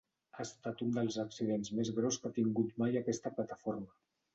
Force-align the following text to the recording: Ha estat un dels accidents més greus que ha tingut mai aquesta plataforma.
Ha 0.37 0.45
estat 0.47 0.81
un 0.85 0.95
dels 0.95 1.19
accidents 1.25 1.75
més 1.81 1.95
greus 2.01 2.21
que 2.25 2.31
ha 2.33 2.39
tingut 2.41 2.77
mai 2.85 3.03
aquesta 3.05 3.39
plataforma. 3.41 3.97